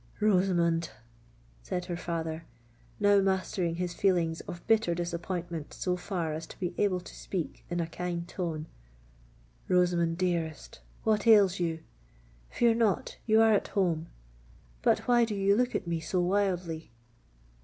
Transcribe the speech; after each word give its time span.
"Rosamond," 0.19 0.89
said 1.61 1.85
her 1.85 1.95
father, 1.95 2.45
now 2.99 3.19
mastering 3.21 3.75
his 3.75 3.93
feelings 3.93 4.41
of 4.47 4.65
bitter 4.65 4.95
disappointment 4.95 5.75
so 5.75 5.95
far 5.95 6.33
as 6.33 6.47
to 6.47 6.59
be 6.59 6.73
able 6.79 6.99
to 7.01 7.13
speak 7.13 7.63
in 7.69 7.79
a 7.79 7.85
kind 7.85 8.27
tone: 8.27 8.65
"Rosamond, 9.67 10.17
dearest—what 10.17 11.27
ails 11.27 11.59
you? 11.59 11.81
Fear 12.49 12.73
not—you 12.73 13.39
are 13.43 13.53
at 13.53 13.67
home! 13.67 14.07
But 14.81 15.01
why 15.07 15.23
do 15.23 15.35
you 15.35 15.55
look 15.55 15.75
at 15.75 15.85
me 15.85 15.99
so 15.99 16.19
wildly!" 16.19 16.89